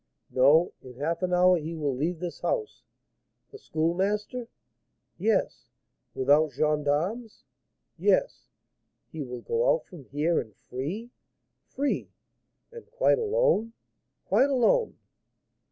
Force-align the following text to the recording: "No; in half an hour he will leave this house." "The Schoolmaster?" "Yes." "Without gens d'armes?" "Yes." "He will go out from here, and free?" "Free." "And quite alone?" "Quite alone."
"No; 0.31 0.73
in 0.81 0.95
half 0.95 1.21
an 1.21 1.31
hour 1.31 1.59
he 1.59 1.75
will 1.75 1.95
leave 1.95 2.17
this 2.17 2.39
house." 2.39 2.81
"The 3.51 3.59
Schoolmaster?" 3.59 4.47
"Yes." 5.19 5.67
"Without 6.15 6.53
gens 6.53 6.85
d'armes?" 6.85 7.43
"Yes." 7.99 8.47
"He 9.11 9.21
will 9.21 9.41
go 9.41 9.69
out 9.71 9.85
from 9.85 10.05
here, 10.05 10.39
and 10.39 10.55
free?" 10.55 11.11
"Free." 11.67 12.09
"And 12.71 12.89
quite 12.89 13.19
alone?" 13.19 13.73
"Quite 14.25 14.49
alone." 14.49 14.97